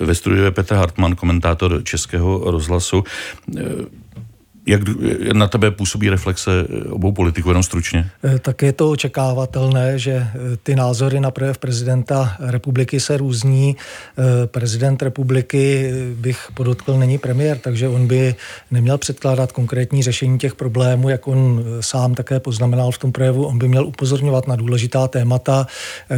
Ve 0.00 0.14
studiu 0.14 0.44
je 0.44 0.50
Petr 0.50 0.74
Hartmann, 0.74 1.16
komentátor 1.16 1.84
Českého 1.84 2.50
rozhlasu. 2.50 3.04
Jak 4.68 4.80
na 5.32 5.48
tebe 5.48 5.70
působí 5.70 6.10
reflexe 6.10 6.50
obou 6.90 7.12
politiků, 7.12 7.48
jenom 7.48 7.62
stručně? 7.62 8.10
Eh, 8.24 8.38
tak 8.38 8.62
je 8.62 8.72
to 8.72 8.90
očekávatelné, 8.90 9.98
že 9.98 10.12
eh, 10.12 10.56
ty 10.62 10.76
názory 10.76 11.20
na 11.20 11.30
projev 11.30 11.58
prezidenta 11.58 12.36
republiky 12.40 13.00
se 13.00 13.16
různí. 13.16 13.76
Eh, 13.76 14.46
prezident 14.46 15.02
republiky, 15.02 15.92
bych 16.14 16.48
podotkl, 16.54 16.98
není 16.98 17.18
premiér, 17.18 17.58
takže 17.58 17.88
on 17.88 18.06
by 18.06 18.34
neměl 18.70 18.98
předkládat 18.98 19.52
konkrétní 19.52 20.02
řešení 20.02 20.38
těch 20.38 20.54
problémů, 20.54 21.08
jak 21.08 21.28
on 21.28 21.64
sám 21.80 22.14
také 22.14 22.40
poznamenal 22.40 22.90
v 22.90 22.98
tom 22.98 23.12
projevu. 23.12 23.46
On 23.46 23.58
by 23.58 23.68
měl 23.68 23.86
upozorňovat 23.86 24.46
na 24.48 24.56
důležitá 24.56 25.08
témata, 25.08 25.66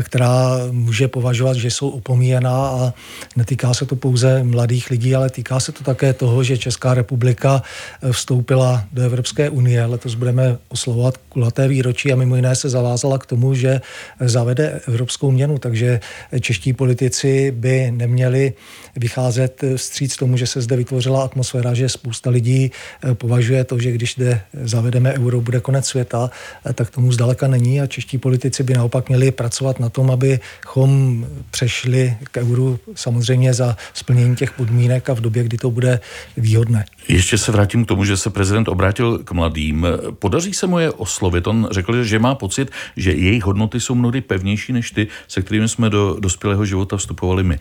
která 0.02 0.58
může 0.70 1.08
považovat, 1.08 1.56
že 1.56 1.70
jsou 1.70 1.88
opomíjená 1.88 2.68
a 2.68 2.92
netýká 3.36 3.74
se 3.74 3.86
to 3.86 3.96
pouze 3.96 4.44
mladých 4.44 4.90
lidí, 4.90 5.14
ale 5.14 5.30
týká 5.30 5.60
se 5.60 5.72
to 5.72 5.84
také 5.84 6.12
toho, 6.12 6.42
že 6.44 6.58
Česká 6.58 6.94
republika 6.94 7.62
vstoupí 8.10 8.39
vstoupila 8.40 8.84
do 8.92 9.02
Evropské 9.02 9.50
unie. 9.50 9.84
Letos 9.84 10.14
budeme 10.14 10.58
oslovovat 10.68 11.16
kulaté 11.28 11.68
výročí 11.68 12.12
a 12.12 12.16
mimo 12.16 12.36
jiné 12.36 12.56
se 12.56 12.68
zavázala 12.68 13.18
k 13.18 13.26
tomu, 13.26 13.54
že 13.54 13.80
zavede 14.20 14.80
evropskou 14.88 15.30
měnu, 15.30 15.58
takže 15.58 16.00
čeští 16.40 16.72
politici 16.72 17.50
by 17.50 17.90
neměli 17.90 18.52
vycházet 18.96 19.64
vstříc 19.76 20.16
tomu, 20.16 20.36
že 20.36 20.46
se 20.46 20.60
zde 20.60 20.76
vytvořila 20.76 21.24
atmosféra, 21.24 21.74
že 21.74 21.88
spousta 21.88 22.30
lidí 22.30 22.70
eh, 23.04 23.14
považuje 23.14 23.64
to, 23.64 23.78
že 23.78 23.92
když 23.92 24.14
zde 24.14 24.40
zavedeme 24.62 25.12
euro, 25.12 25.40
bude 25.40 25.60
konec 25.60 25.86
světa, 25.86 26.30
eh, 26.66 26.72
tak 26.72 26.90
tomu 26.90 27.12
zdaleka 27.12 27.48
není 27.48 27.80
a 27.80 27.86
čeští 27.86 28.18
politici 28.18 28.62
by 28.62 28.74
naopak 28.74 29.08
měli 29.08 29.30
pracovat 29.30 29.80
na 29.80 29.88
tom, 29.88 30.10
abychom 30.10 31.26
přešli 31.50 32.16
k 32.24 32.36
euru 32.36 32.78
samozřejmě 32.94 33.54
za 33.54 33.76
splnění 33.94 34.36
těch 34.36 34.52
podmínek 34.52 35.10
a 35.10 35.14
v 35.14 35.20
době, 35.20 35.44
kdy 35.44 35.56
to 35.56 35.70
bude 35.70 36.00
výhodné. 36.36 36.84
Ještě 37.08 37.38
se 37.38 37.52
vrátím 37.52 37.84
k 37.84 37.88
tomu, 37.88 38.04
že 38.04 38.16
se 38.16 38.29
prezident 38.30 38.68
obrátil 38.68 39.18
k 39.18 39.32
mladým. 39.32 39.86
Podaří 40.18 40.54
se 40.54 40.66
mu 40.66 40.78
je 40.78 40.90
oslovit. 40.90 41.46
On 41.46 41.68
řekl, 41.70 42.04
že 42.04 42.18
má 42.18 42.34
pocit, 42.34 42.70
že 42.96 43.12
jejich 43.12 43.44
hodnoty 43.44 43.80
jsou 43.80 43.94
mnohdy 43.94 44.20
pevnější 44.20 44.72
než 44.72 44.90
ty, 44.90 45.08
se 45.28 45.42
kterými 45.42 45.68
jsme 45.68 45.90
do 45.90 46.16
dospělého 46.20 46.64
života 46.64 46.96
vstupovali 46.96 47.44
my. 47.44 47.58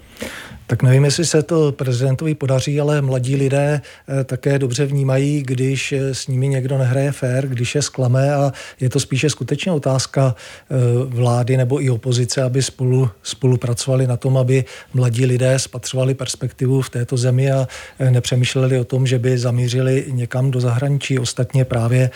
Tak 0.70 0.84
nevím, 0.84 1.06
jestli 1.06 1.26
se 1.26 1.44
to 1.44 1.72
prezidentovi 1.72 2.36
podaří, 2.36 2.82
ale 2.82 3.02
mladí 3.02 3.36
lidé 3.36 3.82
eh, 3.82 4.24
také 4.24 4.60
dobře 4.60 4.86
vnímají, 4.86 5.44
když 5.44 5.92
eh, 5.92 6.16
s 6.16 6.28
nimi 6.28 6.48
někdo 6.48 6.78
nehraje 6.78 7.12
fér, 7.12 7.48
když 7.48 7.76
je 7.76 7.82
sklame 7.82 8.34
a 8.34 8.52
je 8.80 8.90
to 8.90 9.00
spíše 9.00 9.30
skutečně 9.30 9.72
otázka 9.72 10.36
eh, 10.36 10.76
vlády 11.06 11.58
nebo 11.58 11.82
i 11.82 11.90
opozice, 11.90 12.44
aby 12.44 12.62
spolu 12.62 13.10
spolupracovali 13.24 14.08
na 14.08 14.18
tom, 14.18 14.38
aby 14.38 14.66
mladí 14.94 15.26
lidé 15.26 15.60
spatřovali 15.60 16.14
perspektivu 16.14 16.82
v 16.82 16.90
této 16.90 17.18
zemi 17.18 17.52
a 17.52 17.68
nepřemýšleli 18.10 18.80
o 18.80 18.84
tom, 18.84 19.08
že 19.08 19.20
by 19.20 19.38
zamířili 19.38 20.06
někam 20.08 20.52
do 20.52 20.62
zahraničí. 20.62 21.20
Ostatně 21.20 21.66
právě 21.66 22.10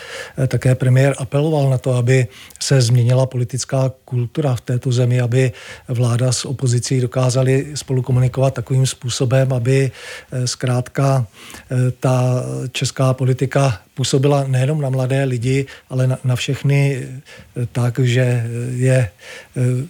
také 0.48 0.74
premiér 0.74 1.14
apeloval 1.18 1.70
na 1.70 1.78
to, 1.78 1.94
aby 1.94 2.26
se 2.62 2.80
změnila 2.80 3.26
politická 3.26 3.92
kultura 4.04 4.54
v 4.54 4.60
této 4.60 4.92
zemi, 4.92 5.20
aby 5.20 5.52
vláda 5.88 6.32
s 6.32 6.44
opozicí 6.44 7.00
dokázali 7.00 7.66
spolu 7.74 8.02
komunikovat 8.02 8.43
komunikovat 8.44 8.54
takovým 8.54 8.86
způsobem, 8.86 9.52
aby 9.52 9.90
eh, 10.32 10.46
zkrátka 10.46 11.26
eh, 11.70 11.90
ta 12.00 12.42
česká 12.72 13.14
politika 13.14 13.80
působila 13.94 14.44
nejenom 14.46 14.80
na 14.80 14.90
mladé 14.90 15.24
lidi, 15.24 15.66
ale 15.90 16.06
na, 16.06 16.18
na 16.24 16.36
všechny 16.36 17.02
eh, 17.02 17.66
tak, 17.72 17.98
že 17.98 18.44
je 18.74 19.08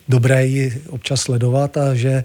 dobré 0.09 0.47
ji 0.47 0.83
občas 0.89 1.21
sledovat 1.21 1.77
a 1.77 1.95
že 1.95 2.25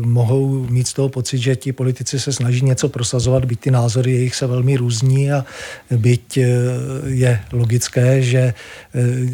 mohou 0.00 0.66
mít 0.70 0.88
z 0.88 0.92
toho 0.92 1.08
pocit, 1.08 1.38
že 1.38 1.56
ti 1.56 1.72
politici 1.72 2.20
se 2.20 2.32
snaží 2.32 2.64
něco 2.64 2.88
prosazovat, 2.88 3.44
byť 3.44 3.60
ty 3.60 3.70
názory 3.70 4.12
jejich 4.12 4.34
se 4.34 4.46
velmi 4.46 4.76
různí 4.76 5.32
a 5.32 5.44
byť 5.90 6.38
je 7.06 7.40
logické, 7.52 8.22
že 8.22 8.54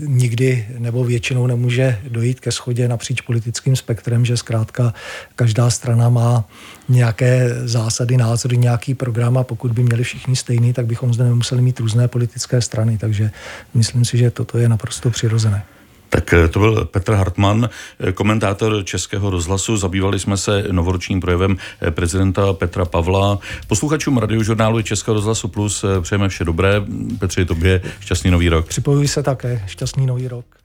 nikdy 0.07 0.67
nebo 0.79 1.05
většinou 1.05 1.47
nemůže 1.47 1.99
dojít 2.09 2.41
ke 2.41 2.53
schodě 2.53 2.89
napříč 2.89 3.21
politickým 3.21 3.77
spektrem, 3.77 4.25
že 4.25 4.37
zkrátka 4.37 4.95
každá 5.37 5.71
strana 5.71 6.09
má 6.09 6.49
nějaké 6.89 7.49
zásady, 7.65 8.17
názory, 8.17 8.57
nějaký 8.57 8.95
program 8.95 9.39
a 9.39 9.45
pokud 9.45 9.73
by 9.73 9.83
měli 9.83 10.05
všichni 10.05 10.37
stejný, 10.37 10.73
tak 10.73 10.87
bychom 10.87 11.15
zde 11.15 11.25
nemuseli 11.25 11.63
mít 11.67 11.81
různé 11.81 12.09
politické 12.09 12.63
strany. 12.63 12.99
Takže 12.99 13.31
myslím 13.75 14.05
si, 14.05 14.19
že 14.19 14.31
toto 14.31 14.59
je 14.59 14.69
naprosto 14.69 15.11
přirozené. 15.11 15.63
Tak 16.09 16.33
eh, 16.33 16.49
to 16.49 16.59
byl 16.59 16.85
Petr 16.85 17.13
Hartmann, 17.13 17.69
eh, 17.69 18.13
komentátor 18.13 18.85
Českého 18.85 19.31
rozhlasu. 19.31 19.77
Zabývali 19.77 20.19
jsme 20.19 20.37
se 20.37 20.65
novoročním 20.71 21.21
projevem 21.21 21.57
eh, 21.57 21.91
prezidenta 21.91 22.53
Petra 22.53 22.85
Pavla. 22.85 23.39
Posluchačům 23.67 24.19
radiožurnálu 24.19 24.83
Českého 24.83 25.15
rozhlasu 25.15 25.49
Plus 25.49 25.85
přejeme 26.01 26.29
vše 26.29 26.45
dobré. 26.45 26.83
Petře, 27.19 27.45
tobě 27.45 27.83
šťastný 28.01 28.31
nový 28.31 28.49
rok. 28.49 28.67
Připojuji 28.69 29.09
se 29.09 29.23
také. 29.23 29.63
Šťastný 29.67 30.07
nový 30.07 30.29
rok. 30.29 30.57